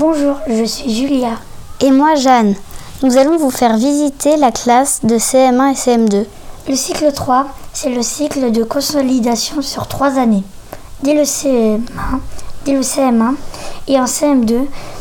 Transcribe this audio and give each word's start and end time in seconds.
Bonjour, 0.00 0.36
je 0.48 0.64
suis 0.64 0.94
Julia. 0.94 1.32
Et 1.82 1.90
moi 1.90 2.14
Jeanne. 2.14 2.54
Nous 3.02 3.18
allons 3.18 3.36
vous 3.36 3.50
faire 3.50 3.76
visiter 3.76 4.38
la 4.38 4.50
classe 4.50 5.00
de 5.02 5.16
CM1 5.16 5.72
et 5.72 5.74
CM2. 5.74 6.24
Le 6.70 6.74
cycle 6.74 7.12
3, 7.12 7.48
c'est 7.74 7.90
le 7.90 8.00
cycle 8.00 8.50
de 8.50 8.64
consolidation 8.64 9.60
sur 9.60 9.86
trois 9.88 10.18
années. 10.18 10.42
Dès 11.02 11.12
le 11.12 11.24
CM1, 11.24 11.80
dès 12.64 12.72
le 12.72 12.80
CM1 12.80 13.34
et 13.88 14.00
en 14.00 14.06
CM2, 14.06 14.60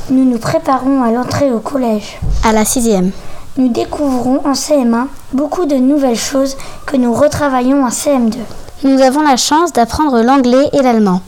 nous 0.10 0.26
nous 0.26 0.38
préparons 0.38 1.02
à 1.02 1.12
l'entrée 1.12 1.50
au 1.50 1.60
collège. 1.60 2.20
À 2.44 2.52
la 2.52 2.66
sixième. 2.66 3.12
Nous 3.56 3.70
découvrons 3.70 4.42
en 4.46 4.52
CM1 4.52 5.06
beaucoup 5.32 5.66
de 5.66 5.76
nouvelles 5.76 6.18
choses 6.18 6.58
que 6.86 6.98
nous 6.98 7.14
retravaillons 7.14 7.86
en 7.86 7.90
CM2. 7.90 8.36
Nous 8.84 9.00
avons 9.00 9.22
la 9.22 9.38
chance 9.38 9.72
d'apprendre 9.72 10.20
l'anglais 10.22 10.68
et 10.74 10.82
l'allemand. 10.82 11.22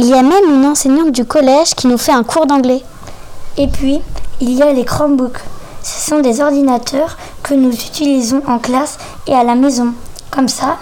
Il 0.00 0.06
y 0.06 0.14
a 0.14 0.22
même 0.22 0.50
une 0.52 0.66
enseignante 0.66 1.12
du 1.12 1.24
collège 1.24 1.76
qui 1.76 1.86
nous 1.86 1.98
fait 1.98 2.10
un 2.10 2.24
cours 2.24 2.46
d'anglais. 2.46 2.82
Et 3.56 3.68
puis, 3.68 4.00
il 4.40 4.52
y 4.52 4.62
a 4.62 4.72
les 4.72 4.84
Chromebooks. 4.84 5.38
Ce 5.82 6.10
sont 6.10 6.20
des 6.20 6.40
ordinateurs 6.40 7.16
que 7.42 7.54
nous 7.54 7.72
utilisons 7.72 8.42
en 8.48 8.58
classe 8.58 8.98
et 9.26 9.34
à 9.34 9.44
la 9.44 9.54
maison. 9.54 9.92
Comme 10.30 10.48
ça, 10.48 10.78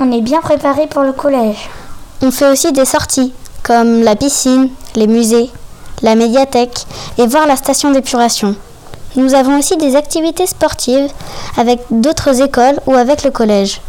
on 0.00 0.12
est 0.12 0.20
bien 0.20 0.40
préparé 0.40 0.86
pour 0.86 1.02
le 1.02 1.12
collège. 1.12 1.68
On 2.22 2.30
fait 2.30 2.50
aussi 2.50 2.70
des 2.72 2.84
sorties, 2.84 3.32
comme 3.62 4.02
la 4.02 4.14
piscine, 4.14 4.68
les 4.94 5.06
musées, 5.08 5.50
la 6.02 6.14
médiathèque 6.14 6.86
et 7.18 7.26
voir 7.26 7.46
la 7.46 7.56
station 7.56 7.90
d'épuration. 7.90 8.54
Nous 9.16 9.34
avons 9.34 9.58
aussi 9.58 9.76
des 9.76 9.96
activités 9.96 10.46
sportives 10.46 11.10
avec 11.56 11.80
d'autres 11.90 12.40
écoles 12.40 12.78
ou 12.86 12.94
avec 12.94 13.24
le 13.24 13.30
collège. 13.30 13.80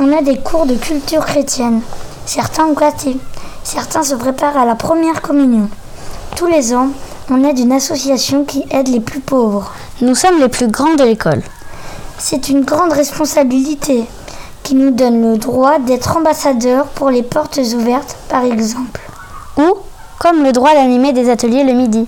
On 0.00 0.16
a 0.16 0.22
des 0.22 0.38
cours 0.38 0.66
de 0.66 0.74
culture 0.74 1.24
chrétienne. 1.24 1.80
Certains 2.24 2.64
ont 2.64 2.72
gâté. 2.72 3.16
Certains 3.62 4.02
se 4.02 4.14
préparent 4.14 4.56
à 4.56 4.64
la 4.64 4.74
première 4.74 5.22
communion. 5.22 5.68
Tous 6.34 6.46
les 6.46 6.74
ans, 6.74 6.88
on 7.28 7.42
aide 7.44 7.58
une 7.58 7.72
association 7.72 8.44
qui 8.44 8.64
aide 8.70 8.88
les 8.88 9.00
plus 9.00 9.20
pauvres. 9.20 9.72
Nous 10.00 10.14
sommes 10.14 10.38
les 10.38 10.48
plus 10.48 10.68
grands 10.68 10.94
de 10.94 11.02
l'école. 11.02 11.42
C'est 12.18 12.48
une 12.48 12.64
grande 12.64 12.92
responsabilité 12.92 14.04
qui 14.62 14.74
nous 14.74 14.90
donne 14.90 15.32
le 15.32 15.38
droit 15.38 15.78
d'être 15.78 16.16
ambassadeurs 16.16 16.86
pour 16.86 17.10
les 17.10 17.22
portes 17.22 17.58
ouvertes, 17.74 18.16
par 18.28 18.44
exemple. 18.44 19.00
Ou 19.56 19.74
comme 20.18 20.42
le 20.44 20.52
droit 20.52 20.72
d'animer 20.74 21.12
des 21.12 21.28
ateliers 21.28 21.64
le 21.64 21.72
midi. 21.72 22.06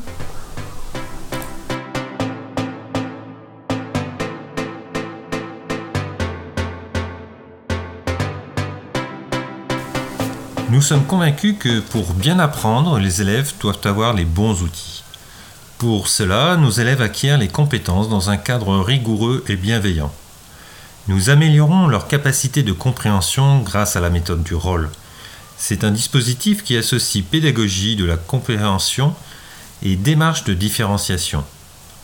Nous 10.71 10.83
sommes 10.83 11.05
convaincus 11.05 11.57
que 11.59 11.81
pour 11.81 12.13
bien 12.13 12.39
apprendre, 12.39 12.99
les 12.99 13.21
élèves 13.21 13.53
doivent 13.61 13.81
avoir 13.85 14.15
les 14.15 14.25
bons 14.25 14.63
outils. 14.63 15.03
Pour 15.79 16.09
cela, 16.09 16.57
nos 16.57 16.73
élèves 16.73 17.01
acquièrent 17.01 17.39
les 17.39 17.47
compétences 17.47 18.09
dans 18.09 18.31
un 18.31 18.37
cadre 18.37 18.81
rigoureux 18.81 19.45
et 19.49 19.55
bienveillant. 19.55 20.13
Nous 21.07 21.31
améliorons 21.31 21.87
leur 21.87 22.09
capacité 22.09 22.65
de 22.65 22.73
compréhension 22.73 23.61
grâce 23.61 23.95
à 23.95 24.01
la 24.01 24.11
méthode 24.11 24.43
du 24.43 24.57
rôle. 24.57 24.91
C'est 25.57 25.85
un 25.85 25.93
dispositif 25.93 26.65
qui 26.65 26.77
associe 26.77 27.25
pédagogie 27.25 27.95
de 27.95 28.05
la 28.05 28.17
compréhension 28.17 29.15
et 29.85 29.95
démarche 29.95 30.43
de 30.43 30.53
différenciation. 30.53 31.45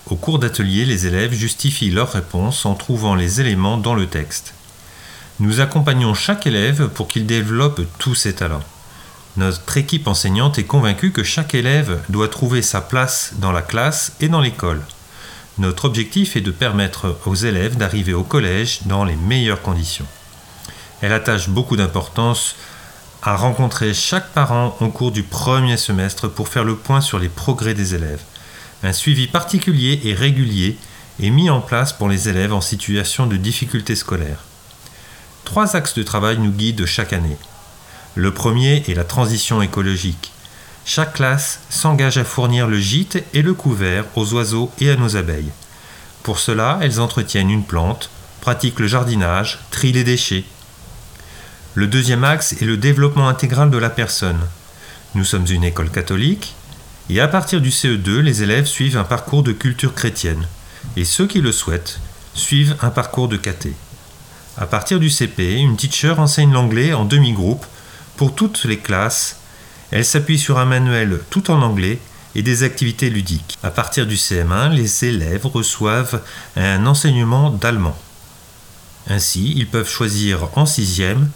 Au 0.07 0.15
cours 0.15 0.39
d'atelier, 0.39 0.85
les 0.85 1.09
élèves 1.09 1.33
justifient 1.33 1.91
leurs 1.91 2.13
réponses 2.13 2.65
en 2.67 2.75
trouvant 2.75 3.17
les 3.17 3.41
éléments 3.41 3.77
dans 3.77 3.95
le 3.97 4.07
texte. 4.07 4.55
Nous 5.41 5.59
accompagnons 5.59 6.15
chaque 6.15 6.47
élève 6.47 6.87
pour 6.91 7.09
qu'il 7.09 7.27
développe 7.27 7.81
tous 7.99 8.15
ses 8.15 8.35
talents. 8.35 8.63
Notre 9.37 9.77
équipe 9.77 10.07
enseignante 10.07 10.59
est 10.59 10.65
convaincue 10.65 11.11
que 11.11 11.25
chaque 11.25 11.55
élève 11.55 12.01
doit 12.09 12.29
trouver 12.29 12.63
sa 12.63 12.81
place 12.81 13.33
dans 13.39 13.51
la 13.51 13.63
classe 13.63 14.13
et 14.21 14.29
dans 14.29 14.41
l'école. 14.41 14.81
Notre 15.59 15.87
objectif 15.87 16.37
est 16.37 16.41
de 16.41 16.53
permettre 16.53 17.17
aux 17.27 17.35
élèves 17.35 17.77
d'arriver 17.77 18.15
au 18.15 18.23
collège 18.23 18.81
dans 18.87 19.05
les 19.05 19.17
meilleures 19.17 19.63
conditions. 19.63 20.07
Elle 21.01 21.13
attache 21.13 21.49
beaucoup 21.49 21.77
d'importance 21.77 22.55
à 23.23 23.37
rencontrer 23.37 23.93
chaque 23.93 24.31
parent 24.33 24.77
au 24.81 24.89
cours 24.89 25.11
du 25.11 25.25
premier 25.25 25.77
semestre 25.77 26.29
pour 26.29 26.49
faire 26.49 26.65
le 26.65 26.77
point 26.77 27.01
sur 27.01 27.19
les 27.19 27.29
progrès 27.29 27.75
des 27.75 27.95
élèves. 27.95 28.23
Un 28.85 28.93
suivi 28.93 29.27
particulier 29.27 30.01
et 30.05 30.15
régulier 30.15 30.77
est 31.21 31.31
mis 31.31 31.51
en 31.51 31.61
place 31.61 31.93
pour 31.93 32.09
les 32.09 32.29
élèves 32.29 32.53
en 32.53 32.61
situation 32.61 33.27
de 33.27 33.37
difficulté 33.37 33.97
scolaire. 33.97 34.45
Trois 35.45 35.75
axes 35.75 35.95
de 35.95 36.03
travail 36.03 36.39
nous 36.39 36.53
guident 36.53 36.87
chaque 36.87 37.13
année. 37.13 37.37
Le 38.17 38.33
premier 38.33 38.85
est 38.89 38.95
la 38.95 39.03
transition 39.03 39.61
écologique. 39.61 40.31
Chaque 40.85 41.15
classe 41.15 41.61
s'engage 41.69 42.17
à 42.17 42.25
fournir 42.25 42.69
le 42.69 42.79
gîte 42.79 43.25
et 43.35 43.43
le 43.43 43.55
couvert 43.55 44.05
aux 44.15 44.35
oiseaux 44.35 44.71
et 44.79 44.89
à 44.91 44.97
nos 44.97 45.17
abeilles. 45.17 45.51
Pour 46.23 46.39
cela, 46.39 46.79
elles 46.81 47.01
entretiennent 47.01 47.51
une 47.51 47.65
plante, 47.65 48.11
pratiquent 48.41 48.79
le 48.79 48.87
jardinage, 48.87 49.59
trient 49.73 49.93
les 49.93 50.05
déchets. 50.05 50.45
Le 51.75 51.89
deuxième 51.89 52.23
axe 52.23 52.53
est 52.53 52.67
le 52.67 52.77
développement 52.77 53.29
intégral 53.29 53.71
de 53.71 53.79
la 53.79 53.91
personne. 53.91 54.41
Nous 55.17 55.25
sommes 55.25 55.47
une 55.51 55.65
école 55.65 55.91
catholique 55.91 56.55
et 57.11 57.21
à 57.21 57.27
partir 57.27 57.61
du 57.61 57.71
CE2, 57.71 58.21
les 58.21 58.45
élèves 58.45 58.67
suivent 58.67 58.97
un 58.97 59.05
parcours 59.05 59.43
de 59.43 59.53
culture 59.53 59.95
chrétienne 59.95 60.47
et 60.97 61.05
ceux 61.05 61.27
qui 61.27 61.41
le 61.41 61.51
souhaitent 61.51 61.99
suivent 62.35 62.77
un 62.81 62.91
parcours 62.91 63.27
de 63.27 63.37
caté. 63.37 63.75
À 64.57 64.67
partir 64.67 65.01
du 65.01 65.11
CP, 65.11 65.55
une 65.55 65.77
teacher 65.77 66.15
enseigne 66.17 66.53
l'anglais 66.53 66.93
en 66.93 67.05
demi-groupe 67.05 67.67
pour 68.17 68.35
toutes 68.35 68.65
les 68.65 68.79
classes. 68.79 69.37
Elle 69.91 70.05
s'appuie 70.05 70.39
sur 70.39 70.59
un 70.59 70.65
manuel 70.65 71.21
tout 71.31 71.51
en 71.51 71.63
anglais 71.63 71.99
et 72.35 72.43
des 72.43 72.63
activités 72.63 73.11
ludiques. 73.11 73.59
À 73.63 73.71
partir 73.71 74.07
du 74.07 74.17
CM1, 74.17 74.71
les 74.73 75.05
élèves 75.05 75.47
reçoivent 75.47 76.21
un 76.57 76.87
enseignement 76.87 77.51
d'allemand. 77.51 77.97
Ainsi, 79.09 79.53
ils 79.57 79.69
peuvent 79.69 79.89
choisir 79.89 80.49
en 80.57 80.67
sixième 80.67 81.29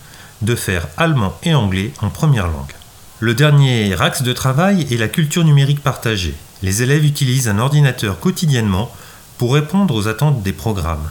de 0.42 0.54
faire 0.54 0.88
allemand 0.96 1.38
et 1.42 1.54
anglais 1.54 1.92
en 2.00 2.10
première 2.10 2.46
langue. 2.46 2.72
Le 3.20 3.34
dernier 3.34 4.00
axe 4.00 4.22
de 4.22 4.32
travail 4.32 4.86
est 4.90 4.96
la 4.96 5.08
culture 5.08 5.44
numérique 5.44 5.82
partagée. 5.82 6.34
Les 6.62 6.82
élèves 6.82 7.04
utilisent 7.04 7.48
un 7.48 7.58
ordinateur 7.58 8.20
quotidiennement 8.20 8.92
pour 9.38 9.54
répondre 9.54 9.94
aux 9.94 10.08
attentes 10.08 10.42
des 10.42 10.52
programmes. 10.52 11.10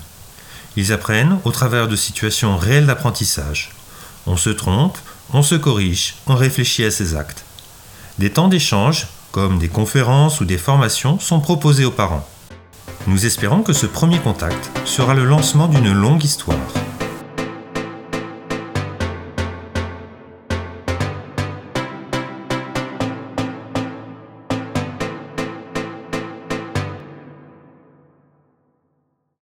Ils 0.76 0.94
apprennent 0.94 1.40
au 1.44 1.52
travers 1.52 1.88
de 1.88 1.96
situations 1.96 2.58
réelles 2.58 2.86
d'apprentissage. 2.86 3.72
On 4.26 4.38
se 4.38 4.50
trompe, 4.50 4.98
on 5.34 5.44
se 5.44 5.56
corrige, 5.56 6.16
on 6.28 6.36
réfléchit 6.36 6.86
à 6.86 6.92
ses 6.92 7.16
actes. 7.16 7.44
Des 8.20 8.32
temps 8.32 8.48
d'échange, 8.48 9.08
comme 9.32 9.60
des 9.60 9.68
conférences 9.68 10.42
ou 10.42 10.46
des 10.46 10.58
formations, 10.58 11.20
sont 11.20 11.40
proposés 11.40 11.86
aux 11.86 11.92
parents. 11.92 12.28
Nous 13.08 13.26
espérons 13.26 13.62
que 13.62 13.74
ce 13.74 13.86
premier 13.86 14.20
contact 14.20 14.72
sera 14.86 15.14
le 15.14 15.26
lancement 15.26 15.68
d'une 15.68 15.94
longue 15.94 16.24
histoire. 16.24 16.58